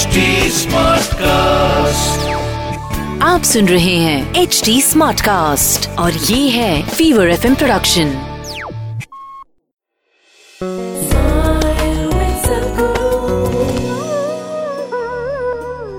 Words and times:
HD 0.00 0.20
Smartcast. 0.56 2.22
आप 3.22 3.42
सुन 3.44 3.66
रहे 3.68 3.96
हैं 4.04 4.42
एच 4.42 4.60
डी 4.64 4.80
स्मार्ट 4.82 5.20
कास्ट 5.24 5.88
और 5.98 6.12
ये 6.12 6.48
है 6.50 6.82
fever 6.90 7.30
F 7.30 7.44
production 7.58 8.14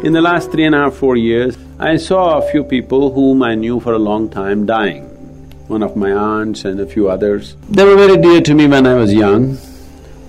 In 0.03 0.13
the 0.13 0.25
last 0.29 0.51
three 0.51 0.65
and 0.65 0.73
a 0.73 0.83
half, 0.85 0.95
four 0.95 1.15
years, 1.15 1.55
I 1.79 1.95
saw 2.09 2.25
a 2.39 2.43
few 2.49 2.63
people 2.75 3.09
whom 3.11 3.47
I 3.51 3.55
knew 3.63 3.79
for 3.79 3.93
a 3.93 4.03
long 4.09 4.29
time 4.41 4.65
dying. 4.75 5.07
One 5.77 5.89
of 5.91 6.03
my 6.05 6.13
aunts 6.25 6.65
and 6.65 6.79
a 6.79 6.93
few 6.97 7.09
others. 7.17 7.55
They 7.69 7.89
were 7.91 7.97
very 8.05 8.21
dear 8.29 8.45
to 8.51 8.61
me 8.61 8.67
when 8.75 8.93
I 8.93 8.99
was 9.05 9.17
young. 9.23 9.49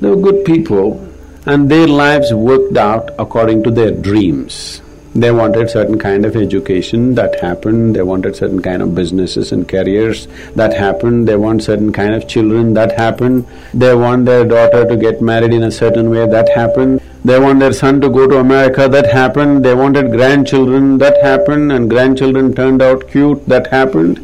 They 0.01 0.11
were 0.11 0.25
good 0.31 0.45
people 0.55 0.99
and 1.46 1.70
their 1.70 1.88
lives 1.88 2.34
worked 2.34 2.78
out 2.78 3.12
according 3.20 3.64
to 3.64 3.72
their 3.72 3.92
dreams. 3.92 4.82
They 5.16 5.32
wanted 5.32 5.70
certain 5.70 6.00
kind 6.00 6.26
of 6.26 6.36
education, 6.36 7.14
that 7.16 7.40
happened. 7.40 7.96
They 7.96 8.02
wanted 8.02 8.36
certain 8.36 8.64
kind 8.64 8.82
of 8.82 8.96
businesses 8.96 9.52
and 9.52 9.70
careers, 9.70 10.28
that 10.56 10.74
happened. 10.74 11.28
They 11.28 11.36
want 11.36 11.62
certain 11.62 11.94
kind 11.94 12.16
of 12.16 12.28
children, 12.28 12.74
that 12.74 12.98
happened. 12.98 13.46
They 13.76 13.94
want 13.94 14.26
their 14.26 14.44
daughter 14.44 14.88
to 14.88 14.98
get 14.98 15.22
married 15.22 15.54
in 15.54 15.62
a 15.64 15.72
certain 15.72 16.10
way, 16.10 16.26
that 16.26 16.50
happened. 16.50 17.00
They 17.24 17.40
want 17.40 17.60
their 17.60 17.74
son 17.74 18.02
to 18.02 18.10
go 18.10 18.28
to 18.28 18.40
America, 18.40 18.90
that 18.90 19.12
happened. 19.12 19.64
They 19.64 19.76
wanted 19.76 20.12
grandchildren, 20.12 20.98
that 20.98 21.22
happened. 21.22 21.72
And 21.72 21.90
grandchildren 21.90 22.56
turned 22.56 22.82
out 22.82 23.08
cute, 23.10 23.48
that 23.48 23.68
happened. 23.68 24.18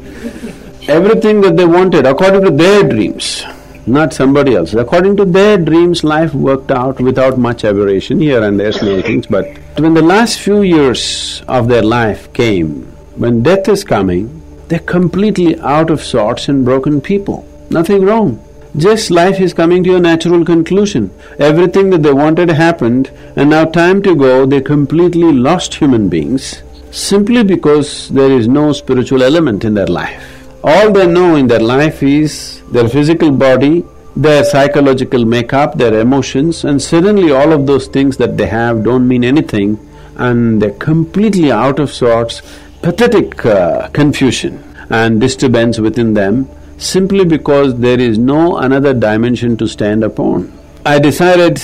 Everything 0.87 1.41
that 1.41 1.55
they 1.55 1.65
wanted 1.65 2.07
according 2.07 2.45
to 2.45 2.49
their 2.49 2.81
dreams 2.81 3.45
not 3.87 4.13
somebody 4.13 4.55
else. 4.55 4.73
According 4.73 5.17
to 5.17 5.25
their 5.25 5.57
dreams, 5.57 6.03
life 6.03 6.33
worked 6.33 6.71
out 6.71 6.99
without 6.99 7.37
much 7.37 7.63
aberration, 7.63 8.19
here 8.19 8.43
and 8.43 8.59
there 8.59 8.71
small 8.71 9.01
things, 9.01 9.27
but 9.27 9.57
when 9.77 9.93
the 9.93 10.01
last 10.01 10.39
few 10.39 10.61
years 10.61 11.43
of 11.47 11.67
their 11.67 11.83
life 11.83 12.31
came, 12.33 12.83
when 13.15 13.43
death 13.43 13.67
is 13.67 13.83
coming, 13.83 14.41
they're 14.67 14.79
completely 14.79 15.59
out 15.61 15.89
of 15.89 16.03
sorts 16.03 16.47
and 16.47 16.63
broken 16.63 17.01
people. 17.01 17.45
Nothing 17.69 18.03
wrong. 18.03 18.43
Just 18.77 19.09
life 19.09 19.39
is 19.39 19.53
coming 19.53 19.83
to 19.83 19.95
a 19.95 19.99
natural 19.99 20.45
conclusion. 20.45 21.11
Everything 21.39 21.89
that 21.89 22.03
they 22.03 22.13
wanted 22.13 22.49
happened, 22.49 23.09
and 23.35 23.49
now 23.49 23.65
time 23.65 24.03
to 24.03 24.15
go, 24.15 24.45
they're 24.45 24.61
completely 24.61 25.31
lost 25.33 25.73
human 25.73 26.07
beings 26.07 26.61
simply 26.91 27.43
because 27.43 28.09
there 28.09 28.31
is 28.31 28.47
no 28.47 28.71
spiritual 28.73 29.23
element 29.23 29.63
in 29.63 29.73
their 29.73 29.87
life. 29.87 30.38
All 30.63 30.91
they 30.91 31.07
know 31.07 31.35
in 31.35 31.47
their 31.47 31.59
life 31.59 32.03
is 32.03 32.61
their 32.71 32.89
physical 32.89 33.31
body, 33.31 33.85
their 34.15 34.43
psychological 34.43 35.23
makeup, 35.23 35.77
their 35.77 35.99
emotions, 35.99 36.65
and 36.65 36.81
suddenly 36.81 37.31
all 37.31 37.53
of 37.53 37.65
those 37.65 37.87
things 37.87 38.17
that 38.17 38.35
they 38.37 38.47
have 38.47 38.83
don't 38.83 39.07
mean 39.07 39.23
anything 39.23 39.79
and 40.17 40.61
they're 40.61 40.71
completely 40.71 41.51
out 41.51 41.79
of 41.79 41.93
sorts, 41.93 42.41
pathetic 42.81 43.45
uh, 43.45 43.87
confusion 43.89 44.61
and 44.89 45.21
disturbance 45.21 45.79
within 45.79 46.13
them 46.13 46.49
simply 46.77 47.23
because 47.23 47.79
there 47.79 47.99
is 47.99 48.17
no 48.17 48.57
another 48.57 48.93
dimension 48.93 49.55
to 49.57 49.67
stand 49.67 50.03
upon. 50.03 50.51
I 50.85 50.99
decided 50.99 51.61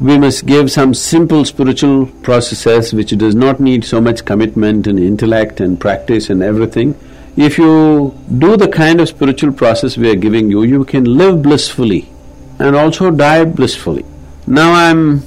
we 0.00 0.18
must 0.18 0.46
give 0.46 0.70
some 0.70 0.94
simple 0.94 1.44
spiritual 1.44 2.06
processes 2.22 2.94
which 2.94 3.10
does 3.10 3.34
not 3.34 3.60
need 3.60 3.84
so 3.84 4.00
much 4.00 4.24
commitment 4.24 4.86
and 4.86 4.98
intellect 4.98 5.60
and 5.60 5.80
practice 5.80 6.30
and 6.30 6.42
everything, 6.42 6.94
if 7.38 7.56
you 7.56 8.18
do 8.38 8.56
the 8.56 8.66
kind 8.66 9.00
of 9.00 9.08
spiritual 9.08 9.52
process 9.52 9.96
we 9.96 10.10
are 10.10 10.16
giving 10.16 10.50
you, 10.50 10.64
you 10.64 10.84
can 10.84 11.04
live 11.04 11.40
blissfully 11.40 12.08
and 12.58 12.74
also 12.74 13.12
die 13.12 13.44
blissfully. 13.44 14.04
Now 14.46 14.72
I'm 14.72 15.22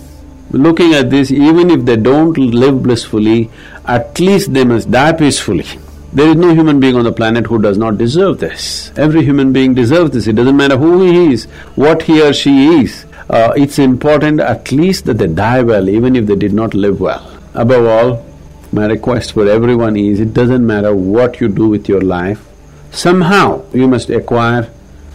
looking 0.50 0.94
at 0.94 1.10
this, 1.10 1.32
even 1.32 1.72
if 1.72 1.86
they 1.86 1.96
don't 1.96 2.38
live 2.38 2.84
blissfully, 2.84 3.50
at 3.86 4.20
least 4.20 4.54
they 4.54 4.66
must 4.66 4.92
die 4.92 5.14
peacefully. 5.14 5.66
There 6.12 6.28
is 6.28 6.36
no 6.36 6.54
human 6.54 6.82
being 6.82 6.98
on 6.98 7.06
the 7.06 7.14
planet 7.14 7.46
who 7.46 7.62
does 7.62 7.78
not 7.78 7.98
deserve 7.98 8.40
this. 8.40 8.92
Every 8.98 9.24
human 9.24 9.54
being 9.54 9.74
deserves 9.74 10.12
this. 10.12 10.28
It 10.28 10.36
doesn't 10.36 10.58
matter 10.58 10.76
who 10.76 11.04
he 11.04 11.32
is, 11.32 11.46
what 11.76 12.02
he 12.02 12.22
or 12.22 12.34
she 12.34 12.82
is. 12.82 13.06
Uh, 13.30 13.54
it's 13.56 13.80
important 13.80 14.42
at 14.42 14.74
least 14.74 15.06
that 15.06 15.18
they 15.18 15.28
die 15.28 15.62
well, 15.62 15.88
even 15.88 16.18
if 16.18 16.26
they 16.26 16.36
did 16.36 16.52
not 16.52 16.74
live 16.74 17.00
well. 17.00 17.26
Above 17.54 17.86
all, 17.86 18.31
my 18.74 18.86
request 18.86 19.34
for 19.34 19.48
everyone 19.48 19.98
is, 19.98 20.20
it 20.20 20.34
doesn't 20.34 20.66
matter 20.66 20.96
what 20.96 21.40
you 21.42 21.48
do 21.48 21.68
with 21.68 21.90
your 21.90 22.02
life, 22.02 22.46
somehow 22.92 23.64
you 23.74 23.88
must 23.88 24.10
acquire 24.10 24.70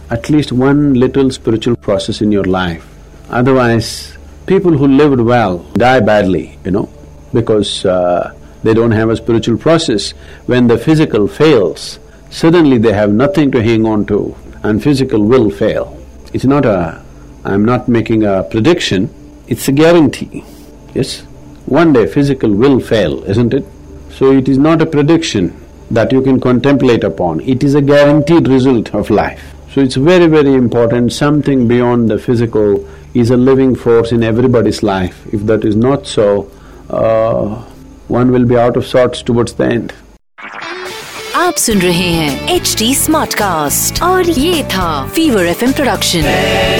at 0.09 0.29
least 0.29 0.51
one 0.51 0.93
little 0.93 1.31
spiritual 1.31 1.75
process 1.75 2.21
in 2.21 2.31
your 2.31 2.43
life. 2.45 2.87
Otherwise, 3.29 4.17
people 4.45 4.71
who 4.71 4.87
lived 4.87 5.19
well 5.19 5.59
die 5.73 5.99
badly, 5.99 6.57
you 6.63 6.71
know, 6.71 6.89
because 7.33 7.85
uh, 7.85 8.33
they 8.63 8.73
don't 8.73 8.91
have 8.91 9.09
a 9.09 9.17
spiritual 9.17 9.57
process. 9.57 10.11
When 10.45 10.67
the 10.67 10.77
physical 10.77 11.27
fails, 11.27 11.99
suddenly 12.29 12.77
they 12.77 12.93
have 12.93 13.11
nothing 13.11 13.51
to 13.51 13.61
hang 13.63 13.85
on 13.85 14.05
to 14.07 14.35
and 14.63 14.81
physical 14.81 15.23
will 15.23 15.49
fail. 15.49 15.97
It's 16.33 16.45
not 16.45 16.65
a… 16.65 17.03
I'm 17.45 17.63
not 17.63 17.87
making 17.87 18.23
a 18.23 18.43
prediction, 18.43 19.09
it's 19.47 19.67
a 19.67 19.71
guarantee, 19.71 20.43
yes? 20.93 21.23
One 21.66 21.92
day 21.92 22.06
physical 22.06 22.52
will 22.52 22.80
fail, 22.80 23.22
isn't 23.24 23.54
it? 23.54 23.64
So 24.10 24.32
it 24.32 24.48
is 24.48 24.58
not 24.58 24.82
a 24.82 24.86
prediction 24.86 25.54
that 25.90 26.12
you 26.12 26.22
can 26.22 26.40
contemplate 26.40 27.04
upon, 27.04 27.40
it 27.40 27.62
is 27.62 27.74
a 27.74 27.82
guaranteed 27.82 28.48
result 28.48 28.94
of 28.94 29.10
life. 29.10 29.42
So 29.72 29.80
it's 29.80 29.96
very, 29.96 30.26
very 30.26 30.54
important, 30.54 31.12
something 31.12 31.68
beyond 31.68 32.08
the 32.08 32.18
physical 32.18 32.86
is 33.14 33.30
a 33.30 33.36
living 33.36 33.74
force 33.74 34.12
in 34.12 34.22
everybody's 34.22 34.82
life. 34.82 35.26
If 35.32 35.46
that 35.46 35.64
is 35.64 35.76
not 35.76 36.06
so, 36.06 36.50
uh, 36.90 37.62
one 38.08 38.32
will 38.32 38.46
be 38.46 38.56
out 38.58 38.76
of 38.76 38.86
sorts 38.86 39.22
towards 39.22 39.54
the 39.54 39.64
end. 39.64 39.92
आप 41.36 41.54
सुन 41.56 41.78
रहे 41.80 42.10
हैं 42.12 42.54
H 42.54 42.74
D 42.78 42.94
smart 42.94 43.34
cast 43.34 44.02
और 44.02 44.30
ये 44.30 44.62
था 44.74 44.90
fever 45.14 45.46
F 45.46 45.64
production 45.76 46.30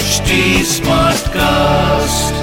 HD 0.02 0.38
Smartcast. 0.76 2.35